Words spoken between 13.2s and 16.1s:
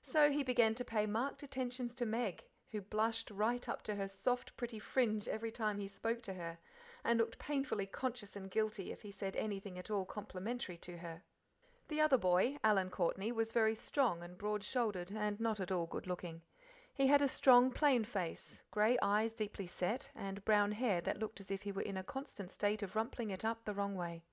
was very tall and broad shouldered, and not at all good